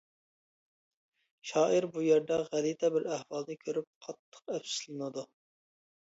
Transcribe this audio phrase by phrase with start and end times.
[1.49, 5.27] شائىر بۇ يەردە غەلىتە بىر ئەھۋالنى كۆرۈپ قاتتىق ئەپسۇسلىنىدۇ.